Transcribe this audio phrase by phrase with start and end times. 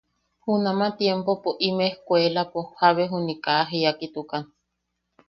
[0.43, 4.43] Junama tiempopo im ejkkuelapo jabe juni kaa jiakitukan.